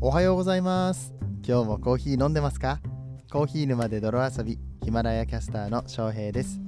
[0.00, 1.12] おはようございます。
[1.44, 2.78] 今日もコーヒー飲んでますか？
[3.32, 6.60] コーヒー沼で泥遊びヒマラヤキャスターの翔平です。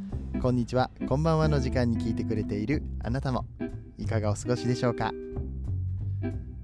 [0.42, 0.90] こんにちは。
[1.08, 3.46] こんばんはの時間に聞いてくれているあなたも。
[3.98, 5.12] いかがお過ごしでしょうか？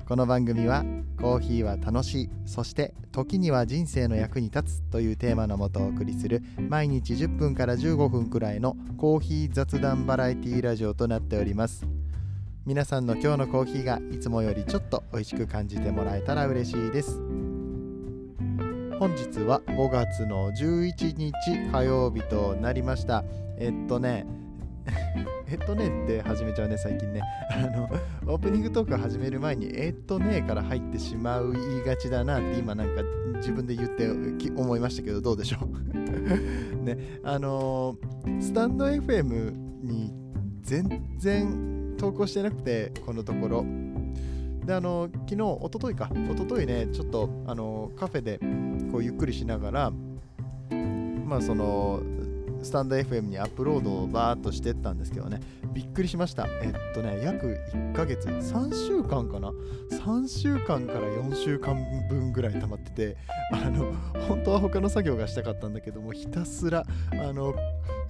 [0.09, 0.85] この番組は
[1.21, 11.87] コーヒーは楽しいそして時には人生の役に立つというテーマのもとお送りする毎日10分から15分くらいのコーヒー雑談バラエティラジオとなっております。
[12.67, 17.21] 皆さんの今日のコーヒーがいつもよりちょっと美味しく感じてもらえたら嬉しいです。
[18.99, 21.33] 本日は5月の11日
[21.71, 23.25] 火曜日となりました。
[23.59, 24.27] えっとね
[25.49, 27.21] えっとねって始めちゃうね最近ね。
[27.53, 27.59] あ
[28.27, 33.03] のオープニングトーク始める前にえっとねから入ってしまう言いがちだなって今なんか
[33.37, 34.09] 自分で言って
[34.57, 36.83] 思いましたけどどうでしょう？
[36.83, 37.97] ねあの
[38.41, 39.53] スタンド FM
[39.85, 40.13] に
[40.63, 43.65] 全然投稿してなくて、このところ。
[44.65, 48.39] で、あの、昨日、一昨日か、一昨日ね、ちょっと、あの、カフェで、
[48.91, 49.93] こう、ゆっくりしながら、
[51.25, 52.03] まあ、その、
[52.63, 55.41] スタンド FM にアップロードをバーっとしてったんですけどね、
[55.73, 56.49] びっくりしました。
[56.63, 59.53] えっとね、約1ヶ月、3週間かな
[59.91, 61.77] ?3 週間から4週間
[62.09, 63.17] 分ぐらい溜まってて、
[63.53, 63.93] あの、
[64.27, 67.55] 本当は他の作業がしたかったんだけども、ひたすら、あの、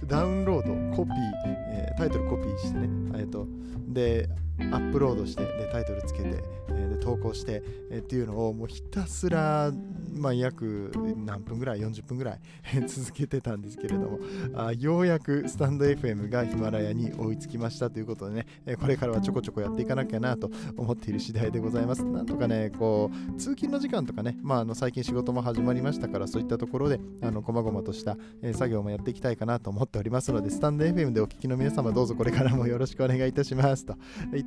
[0.05, 3.47] ダウンロード、コピー、えー、タイトルコピーしてね、えっと、
[3.89, 9.71] で、アップロードして、で、タイトルつけて、えー、で、投稿して、えー、っていうのをもうひたすら、
[10.13, 10.91] まあ、約
[11.25, 12.39] 何分ぐらい、40分ぐらい
[12.87, 14.19] 続けてたんですけれども
[14.55, 22.03] あ、ようやくスタンド FM がヒマラヤに追いつきましたということでね、えこれからはちょこちょこやっていかなきゃなと思っている次第でございます。
[22.03, 33.95] なんとかね、こう、通勤の時間とかね、まあ、あの最近仕事も始まりましたから、そういったところで、あの、こまごまとした、え作業もやっていきたいかなと思っておりますので、スタンド FM でお聞きの皆様、どうぞこれからもよろしくお願いいたしますと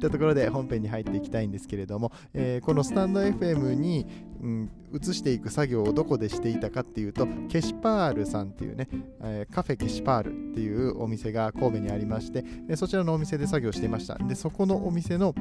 [0.01, 4.07] ったところで本編に入っていきたいんですけれども、えー、このスタンド FM に、
[4.41, 8.89] うん、移していく作業をどこでしていたかっていうとケシパールさんっていうね、
[9.23, 14.17] えー、カフェケシパールっていうお店が神戸にありまして、えそちらのお店で作業していました。
[14.17, 15.35] でそこのお店の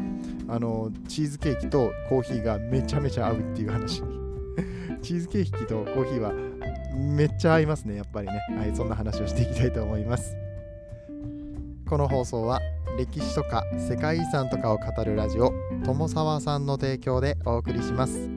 [0.47, 4.03] あのチーズケーキとコーヒーがめちゃめちゃ合うっていう話。
[5.01, 6.33] チーズケーキとコーヒーは
[7.15, 8.33] めっちゃ合いますねやっぱりね。
[8.57, 10.48] はいそんな話をしていきたいと思います。
[11.89, 12.61] この放送は
[12.99, 15.51] 歴史とか世界遺産とかを語るラジオ
[15.83, 18.29] 友沢さんの提供でお送りします。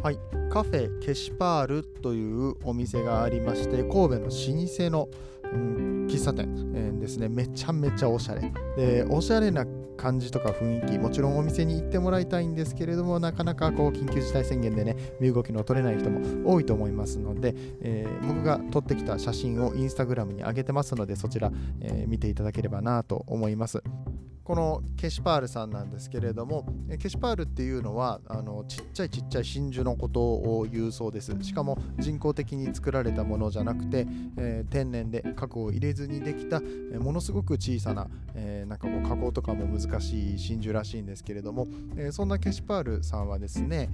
[0.00, 0.35] はい。
[0.56, 5.08] カフェケシパールというお店がありまして神戸の老舗の、
[5.52, 7.28] うん、喫茶店、えー、ですね。
[7.28, 8.50] めちゃめちゃおしゃれ。
[8.74, 9.66] でおしゃれな
[9.98, 21.52] 感じとか雰囲気もちろんお店に行ってもらいたいんですけれどもなかなかこう緊急事態宣言でね身動きの取れない人も多いと思いますので、えー、僕が撮ってきた写真をインスタグラムに上げてますのでそちら、
[21.82, 23.82] えー、見ていただければなと思います。
[24.46, 26.64] このケシパールさんなんですけれども
[27.00, 31.36] ケシパールっていうのはあのちっちゃいちっちゃい真珠のことを言うそうです。
[31.42, 43.90] しかも人工的に作られたものじゃなくて、えー、天然で核を入れずにできた、えー、ものすごく小さな、えー、なんかこう加工とかも難しい真珠らしいんですけれども、えそんなケシパールさんはですね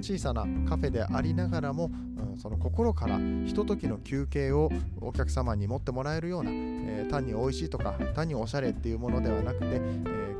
[0.00, 1.90] 小さなカフェでありながらも、
[2.32, 9.76] うん、その心からひとときの休憩をお客様に持ってもらえるような、え単に美味しいとか単におしゃれっていうものではなくて、え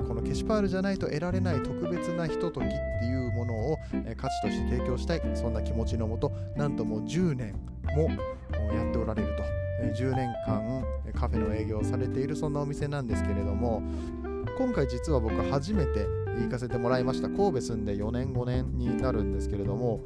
[0.00, 5.22] ー、このケシパールじゃないと得られない特別なひとときっていうものを、え、価値として提供したい。
[5.34, 7.54] そんな気持ちのもとなんともう10年
[7.96, 8.08] も
[8.74, 9.42] やっておられると、
[9.80, 10.84] え、10年間
[11.14, 13.82] カフェの営業をされているそんなお店なんですけれども
[14.56, 16.06] 今回実は僕初めて
[16.40, 17.28] 行かせてもらいました。
[17.28, 20.00] 神戸住んで4年5年になるんですけれども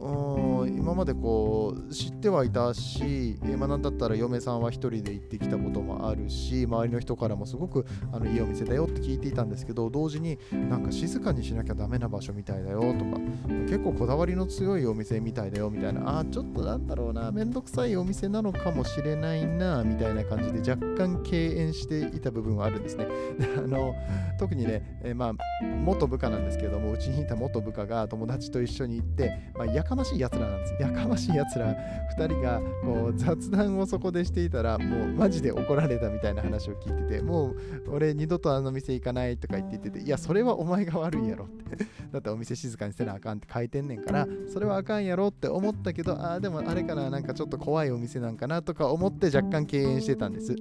[0.00, 13.18] うん今までこう知ってはいたし、まあ、なんだったら嫁さんは1人で行ってきたこともあるし周りの人からもすごくあのいいお店だよって聞いていたんですけど同時になんか静かにしなきゃダメな場所みたいだよとか
[13.66, 23.06] 結構こだわりの強いお店みたいだよみたいなあちょっとなんだろうなめんどくさいお店なのかもしれないなみたいな感じで若干敬遠していた部分はあるんですね。
[23.58, 23.94] あの
[24.38, 30.76] 特にね、えー、まあ元部下なんですけどもうちにいた元部下が友達と一緒に行って、まあ、かましいやつらなんです。
[30.78, 31.74] やかましいやつら
[32.18, 37.56] 2人がこう雑談をそこでしていたらもうマジで怒られたみたいな話を聞いててもう
[37.90, 41.86] 俺二度とあの店行かないとか言ってていやそれはお前が悪いやろって。
[42.12, 50.54] だってお店静かにせなあかんって書いてんねんからそれはあかんやろって思ったけどああでもあれかななんかちょっと怖いお店なんかなとか思って若干敬遠してたんです。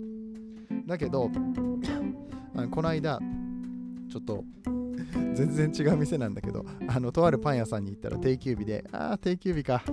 [0.86, 1.30] だけど
[2.72, 3.20] この間
[4.10, 4.44] ちょっと
[5.38, 9.84] 全然違う店なんだけどあのとあるパン屋さんに行ったら定休日でああ定休日か。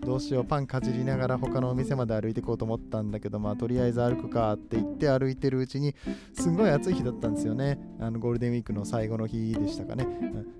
[0.00, 5.94] どうしようパンかじりながら他のお店まで歩いていこうと思ったんだけどまあとりあえず歩くかって言って歩いてるうちに
[6.32, 7.78] すんごい暑い日だったんですよね。
[8.00, 10.06] あのゴールデンウィークの最後の日でしたかね、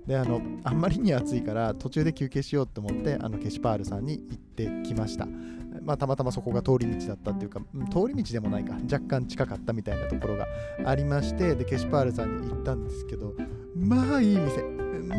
[0.06, 5.26] であのあんまりに暑いから途中で休憩しようと思ってあのケシパールさんに行ってきました。
[5.82, 7.60] まあ、たまたまそこが通り道だったっていうか、
[7.90, 10.46] 通り道でもないか若干近かったみたいなところが
[10.84, 13.34] ありましてでケシパールさんに行ったんですけど
[13.74, 14.62] まあいい店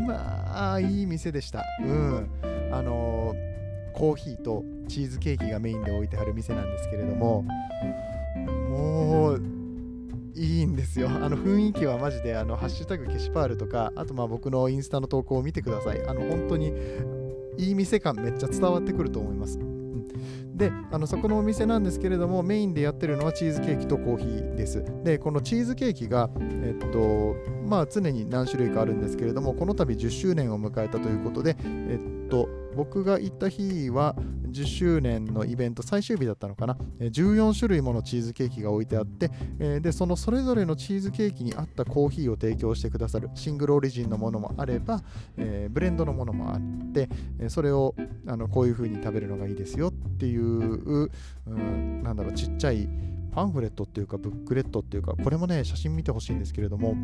[0.06, 2.30] まあいい店でしたうん
[2.72, 7.46] あのー、コーヒーとチーズケーキがメインで置いてある店なんですけれども
[8.69, 9.42] もう
[10.36, 11.10] いいんですよ。
[11.10, 16.02] あの雰囲気はマジで、あの、ハッシュタグケシパールとか、あとまあ僕のインスタの投稿を見てください。
[16.08, 16.74] あの、本当に
[17.58, 19.60] いい店感めっちゃ伝わってくると思います。
[19.60, 19.72] うん
[20.62, 24.84] であのそこのお店なんですけれどもメインでやってるのはチーズケーキとコーヒーです。
[25.04, 27.36] でこのチーズケーキがえっと
[27.71, 34.13] まあ常に何種類かあるんですけれどもこの度10周年を迎えたということでえっと僕が行った日は
[34.50, 39.29] 10周年のイベント最終日だったのかな？14種類ものチーズケーキが置いてあって
[39.79, 45.01] でそのそれぞれのチーズケーキに合ったコーヒーを提供してくださるシングルオリジンのものもあれば
[45.69, 47.07] ブレンドのものもあって
[47.47, 47.95] それを
[48.27, 51.09] あのこういう風に食べるのがいいですよっていう、う
[51.50, 52.89] ん、なんだろうちっちゃい
[53.31, 56.95] パンフレットっていうかブックレットっていうかこれもね写真見てほしいんですけれども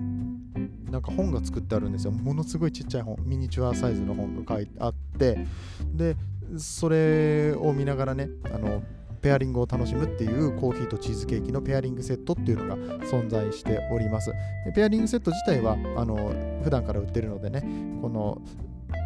[0.92, 5.46] なんか本が作ってあるんですよものすごいちっちゃい本ミニチュアサイズの本が書いてあって
[5.94, 6.16] で
[6.58, 8.84] それを見ながらねあの
[9.22, 12.78] ペアリングを楽しむっていうコーヒーとチーズケーキのペアリングセットっていうのが
[13.08, 14.32] 存在しております。
[14.76, 16.34] ペアリングセット自体はあの
[16.64, 17.62] 普段から売ってるのでね、
[18.02, 18.42] この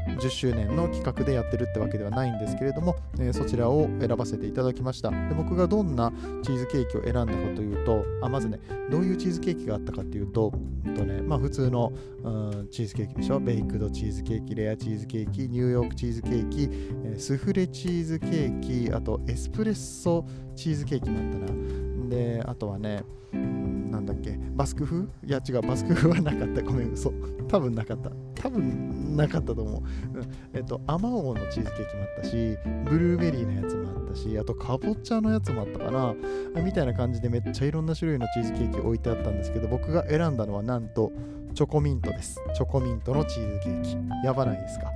[0.07, 5.11] 10周年の企画でやってるってわけではないんですけれども、えー、そちらを選ばせていただきました。
[5.11, 6.11] で僕がどんな
[6.43, 8.59] チーズケーキを選んだかというとあまずね
[8.89, 10.51] どういうチーズケーキがあったかっていうと,、
[10.95, 11.91] とねまあ、普通の、
[12.23, 13.39] うん、チーズケーキでしょ？
[13.39, 16.69] ベイクドチーズケーキレアチーズケーキニューヨークチーズケーキ、
[17.05, 20.25] えー、スフレチーズケーキあとエスプレッソ
[20.55, 21.90] チーズケーキもあったな。
[22.11, 25.07] であとはねなんだっけバスク風？
[25.25, 26.61] いや違うバスク風はなかった。
[26.61, 27.11] ごめん嘘
[27.47, 28.11] 多分なかった。
[28.35, 29.81] 多分なかったと思う、
[30.17, 32.57] うん、えっとアマオのチーズケーキもあったし
[32.89, 36.15] ブルーベリーのやつもあったしあとかぼちゃのやつもあったかな。
[36.61, 41.11] みたいな感じでめっちゃいろんな種類のチーズケーキ置いてあったんですけど僕が選んだのはなんと
[41.53, 42.41] チョコミントです。
[42.55, 44.25] チョコミントのチーズケーキ。
[44.25, 44.91] やばないですか？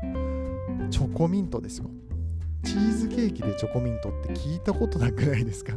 [0.90, 1.90] チョコミントですよ。
[2.64, 5.74] チーズケーキでチョコミントって聞いたことなくないですか？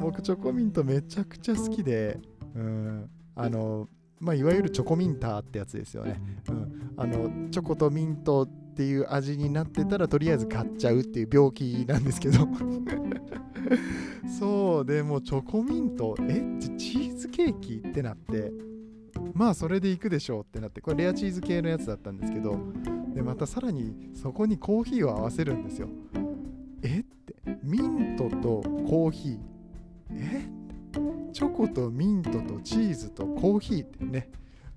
[0.00, 2.18] 僕チョコミントめちゃくちゃ好きで、
[2.54, 3.88] うん、あの、
[4.20, 6.20] まあ、いわゆるチョコミンターってやつですよね。
[6.48, 12.46] うん、あのチョコとミントっていう味になってたらとりあえず買っちゃうっていう病気なんですけど。
[14.38, 16.42] そうでもチョコミントえ
[16.76, 18.52] チーズケーキってなって
[19.34, 22.58] まあそれでいくでしょうってなってこれレアチーズ系のやつだったんですけど
[23.14, 25.88] でまたさらにそこにコーヒーを合わせるんですよ。
[26.82, 27.11] えって
[27.62, 29.38] ミントとコーヒー。
[30.12, 30.46] え？
[31.32, 34.30] チョコとミントとチーズとコーヒーってね。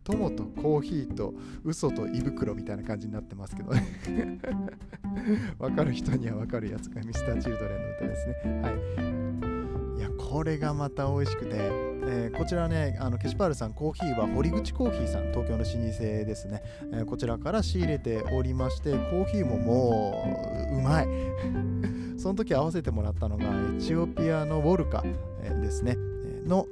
[0.03, 1.33] 友とコーヒーと
[1.63, 4.39] 嘘と胃袋みたいな感じになってますけどね。
[5.57, 8.61] 分かる人には分かるやつがミスターチルドレンの歌ですね。
[8.61, 8.69] は
[9.97, 9.99] い。
[9.99, 16.63] いやこれがまた美味しくて、えー、こちらねあのケシパールさんコーヒーは堀口コーヒーさん東京の老舗ですね、
[16.93, 21.07] えー、こちらから仕入れておりましてコーヒーももううまい
[22.17, 23.45] その時合わせてもらったのが
[23.77, 25.03] エチオピアのウォルカ
[25.43, 25.97] えですね
[26.45, 26.67] の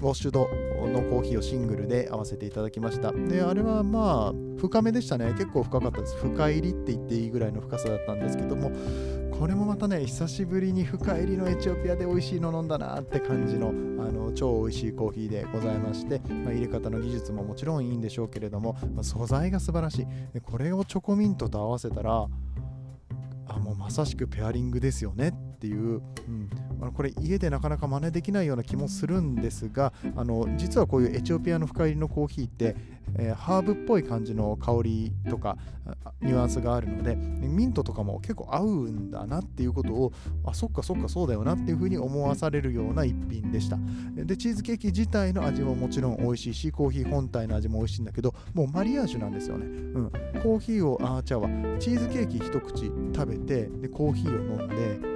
[0.00, 0.48] ウォッシュド
[0.86, 3.10] のコーヒーをシングルで合わせていただきました。
[3.10, 5.32] で、あれはまあ、深めでしたね。
[5.32, 6.16] 結構深かったです。
[6.16, 8.70] 深入りって言っていいぐらいの深さだったんですけども、
[9.38, 20.40] これもまたね、久しぶりに深入りのエチオピアで美味しいの飲んだなって感じのあの超美味しいコーヒーでございまして、まあ、入れ方の技術ももちろんいいんでしょうけれども、まあ、素材が素晴らしい。
[20.40, 22.26] これをチョコミントと合わせたら、
[23.46, 26.00] あもうまさしくペアリングですよねっていう、
[26.80, 32.76] うん、これ家でなかなか真似できないような気もするんですがあの実はこういうエチオピアの深入りのコーヒーって、
[33.16, 35.58] えー、ハーブっぽい感じの香りとか
[36.20, 40.12] ニュアンスがあるのでミントとかも結構合うんだなっていうことを
[40.44, 43.78] あそっかそっかそうだよなっていうふうに思わされるような一品でした。
[44.14, 49.70] でチーズケーキ自体の味ももちろん美味しいしコーヒー本体の味も美味しいんだけどもうマリアージュなんですよね、う
[50.02, 50.10] ん、
[50.42, 51.48] コーヒーをあちゃうわ。
[51.80, 55.07] チーズケーキ一口食べてでコーヒーを飲んで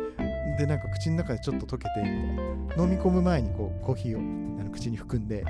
[0.59, 4.21] でなんか口の中でちょっと溶けてみたいな飲み込む前にこうコーヒーを
[4.61, 5.45] あの口に含んで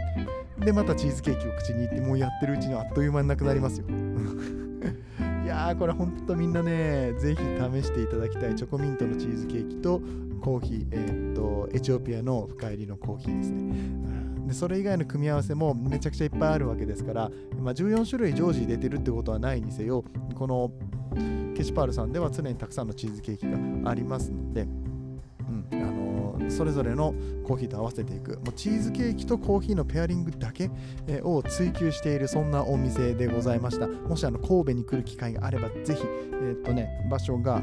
[0.58, 3.86] でまたチーズケーキを口に入ってもうやってるうちにあっという間になくなりますよ。
[5.44, 10.00] いやーこれほんとみんなねぜひ試していただきたいチョコミントのチーズケーキと
[10.40, 14.02] コーヒーえー、っとエチオピアの深入りのコーヒーですね。
[14.46, 17.30] でそれ以外の組み合わせもめちゃくちゃいっぱいあるわけですから、
[17.60, 20.04] まあ、14種類常時出てるってことはないにせよ
[20.34, 20.72] この
[21.54, 24.66] ケシパールさんでは常にたくさんのチーズケーキがありますので、
[26.48, 30.70] それぞれのコーヒーと合わせていくもうチーズケーキとコーヒーのペアリングだけ、
[31.22, 37.62] を追求しているそんなお店でございましたもしあの神戸に来る機会があればぜひ、えー、っとね、場所が、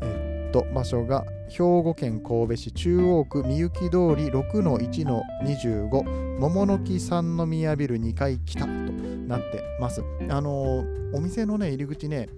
[0.00, 10.02] えー、っと場所が兵庫県神戸市中央区みゆき通り6-1-25桃の木三宮ビル2階北となってます。
[10.28, 12.28] あのー、お店のね入り口ね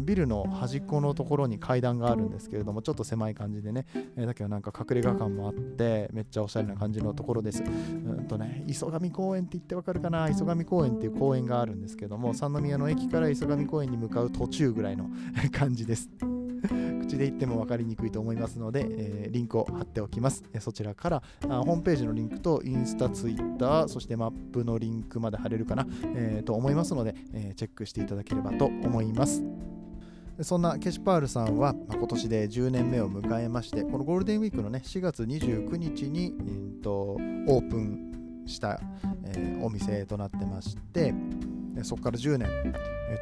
[0.00, 7.62] ビルの端っこのところに階段があるんですけれどもちょっと狭い感じでね、えー、だけどなんか隠れ家感もあってめっちゃおしゃれな感じのところです。
[7.62, 10.28] うんとね磯上公園って言ってわかるかな？
[10.28, 15.10] 磯上公園っていう公園があるんですけども三宮の駅から磯上公園に向かう途中ぐらいの
[15.52, 16.08] 感じです。
[17.02, 20.44] 口で言っても分かりにくいと思いますので、えー、リンクを貼っておきます。
[20.60, 29.44] そちらからあホームページのリンクとインスタ、ツイッター、そしてマップのリンクまで貼れるかな、えー、と思いますので、えー、チェックしていただければと思います。
[30.42, 38.80] そんなケシパールさんは、まあ、今年で10年目を迎えまして、このゴールデンウィークのね、4月29日に、えーと、オープンした、
[39.24, 41.14] えー、お店となってまして、
[41.82, 42.48] そこから10年、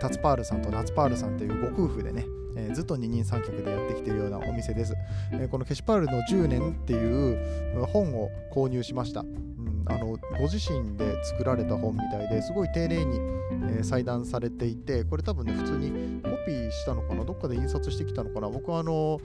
[0.00, 2.24] タツパールさんとナツパールさんというご夫婦でね、
[2.56, 4.94] えー、ずっと二人三脚でやってきているようなお店です。
[5.32, 9.20] えー、このケシパールの10年っていう本を購入しました。
[9.20, 17.24] うん、あのご自身で作られた本みたいですごい丁寧に、えー、裁断されていてこれ多分ね普通にコピーしたのかな？
[17.24, 18.48] どっかで印刷してきたのかな？
[18.48, 19.20] 僕はあの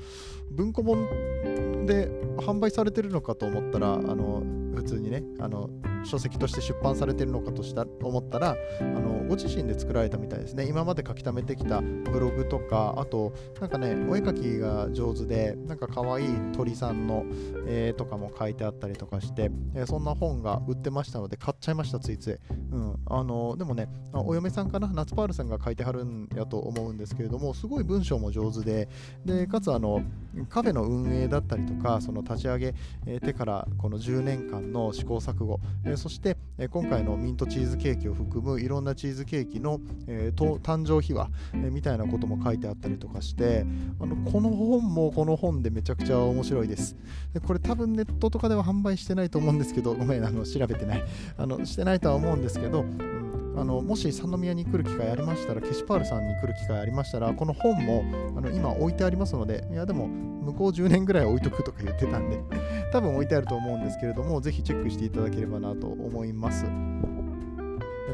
[0.52, 4.44] 文庫本で販売されてるのかと思ったらあの
[4.76, 5.70] 普通にねあの
[6.04, 10.66] 書籍として出版されてるのかとした思ったらあのご自身で作られたみたいですね。
[10.68, 17.26] 今まで書き溜めてきたブログとかあとなんかねお絵描きが上手でなんか可愛い鳥さんの
[17.68, 22.38] 絵とかも書いてあったりとかして、え、そんな本が売ってましたので買っちゃいましたついつい、
[22.72, 24.88] うん、あのでもねお嫁さんかな？
[24.94, 28.90] 夏パールさんが書いてはるんやと思うんですけれどもすごい文章も上手で
[29.26, 30.02] でかつあの
[30.50, 32.74] カフェの運営だったりとかその立ち上げ
[33.20, 43.66] てからこの10年間の試行錯誤、えー、そして、えー、今回のミントチーズケーキを含むいろんなチーズケーキの、えー、誕生秘話、えー、みたいなことも書いてあったりとかして
[44.00, 46.96] あのこの本もこの本でめちゃくちゃ面白いです。
[47.34, 51.04] でこれ多分ネットとかでは販売してないと思うんですけどごめんあの調べてない。
[51.38, 53.19] あのしてないとは思うんですけど、うん
[53.60, 58.06] あのもし三宮に来る機会ありましたら、ケシパールさんに来る機会ありましたら、この本も
[58.38, 62.40] あの今置いてありますので、いやでも向こう10年ぐらい置いとくとか言ってたんで、
[62.94, 66.66] 多分置いてあると思うんですけれども、ぜひチェックしていただければなと思います。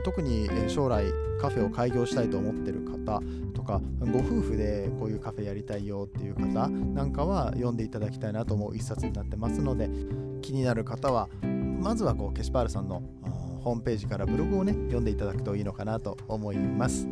[0.03, 1.05] 特に将来
[1.39, 3.21] カフェを開業したいと思ってる方
[3.53, 9.89] とかご夫婦でこういうカフェやりたいよっていう方なんかは読んでいただきたいなと思う一冊になってますので
[10.41, 11.29] 気になる方は
[11.79, 13.01] まずはこうケシパールさんの
[13.65, 17.07] ホームページからブログをね読んでいただくといいのかなと思います。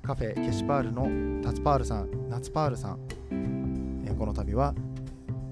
[0.00, 4.74] カフェケシパールのタツパールさんナツパールさん、えこの度は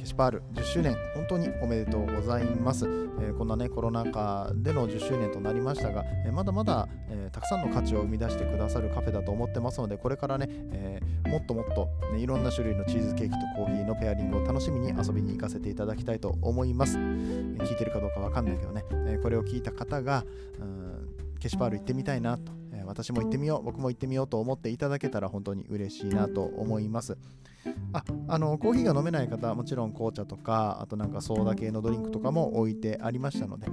[0.07, 20.25] シパール10周年本当におめでとうございます、えー、こんなねコロナ禍での10周年となりましたが、えー、まだまだ、えー、たくさんの価値を生み出してくださるカフェだと思ってますのでこれからね、えもっともっと、ね、いろんな種類のチーズケーキとコーヒーのペアリングを楽しみに遊びに行かせていただきたいと思います、え聞いてるかどうかわかんないけどね、えこれを聞いた方が
[20.61, 21.09] うん
[21.41, 22.53] ケシパール行ってみたいなと。
[22.87, 27.19] 私も行ってみよう僕も行ってみようと思っていただけたら本当に嬉しいなと思います。
[27.93, 33.67] ああのコーヒーが飲めない方はもちろん紅茶とかあとなんかソーダ系のドリンクとかも置いてありましたので、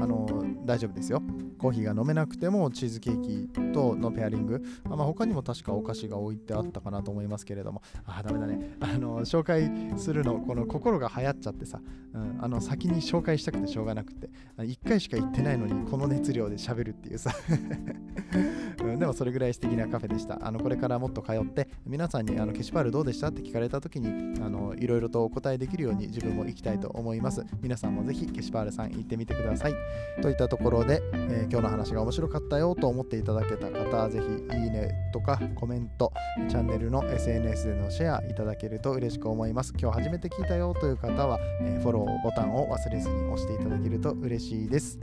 [0.00, 0.26] あの
[0.64, 1.22] 大丈夫ですよ。
[1.58, 4.62] コーヒーが飲めなくてもチーズケーキとのペアリング。
[4.84, 7.82] あ、まあ、他にも確かお菓子が置いてあったかなと思いますけれども。
[8.04, 8.76] あダメだね。
[8.80, 11.80] あの紹介するのこの心が流行っちゃってさ、
[12.12, 14.28] うん、あの先に紹介したくてしょうがなくて。
[14.58, 17.32] 1回しか行ってないのにこの熱量で喋るっていうさ。
[18.84, 20.46] うん、でもそれぐらい素敵なカフェでした。
[20.46, 23.32] あのこれからもっと通って皆さんにあのケシパールどうでした？
[23.34, 29.74] って聞かれた時にあのいろいろとお答えできるように自分も行きたいと思います皆さんもぜひケシパールさん行ってみてください
[30.22, 36.12] といったところで、えー、今日の話が面白かったよと思っていただけた方はぜひいいねとかコメント
[36.48, 44.98] チャンネルの SNS でのシェアいただけると嬉しく思います今日初めて聞いたよという方は、えー、フォローボタンを忘れずに押していただけると嬉しいです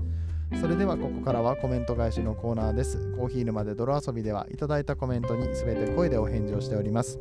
[0.60, 3.16] それではここからはコメント返しのコーナーです。
[3.18, 7.20] コーヒー沼で泥遊びではいただいたコメントに全て声でお返事をしております。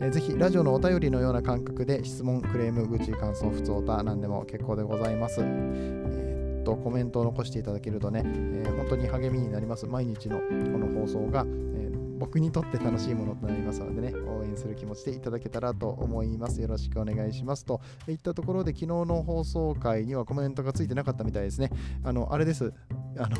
[0.00, 5.40] えー、ぜひラジオのお便りのような感覚で質問、クレーム、愚痴、感想、不通歌何でも結構でございます。
[5.42, 9.86] え、っとコメントを残していただけるとね、えー、本当に励みになります。
[9.86, 10.44] 毎日のこ
[10.78, 16.60] の放送が、え僕にとって楽しいものとなりますのでね、応援する気持ちでいただけたらと思います。
[16.60, 17.64] よろしくお願いします。
[17.64, 21.70] といったところで、昨日の放送回にはコメントがついてなかったみたいですね。
[22.04, 22.74] あの、あれです。
[23.16, 23.36] あの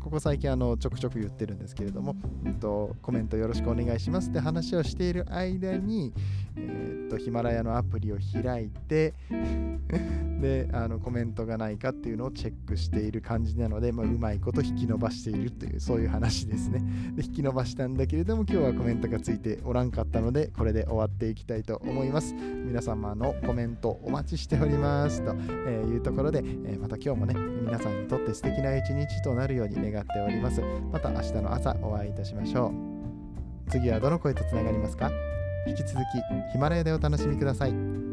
[0.00, 2.16] ここ最近あのちょくちょく言ってるんですけれども、
[2.46, 6.12] えっと、コメントよろしくお願いしますって話をしている間に、
[6.56, 9.14] えー、っとヒマラヤのアプリを開いて
[10.40, 16.82] であのコメントがないかっていうのをチェックしている感じなので、まあ、うまいこと引き伸ばしているというそういう話ですね。
[17.14, 22.34] で引き伸ばしたんだけれども今日はコメントがついておらんかったのでこれで終わっていきたいと思います。
[22.34, 30.62] 皆様のコメントお待ちしておりますというところで、えまた今日もね皆さんにとって素敵な一日となるように願っております。
[30.92, 32.72] また明日の朝お会いいたしましょ
[33.66, 33.70] う。
[33.70, 35.10] 次はどの声とつながりますか？
[35.66, 38.09] 引き続きヒマラヤでお楽しみください。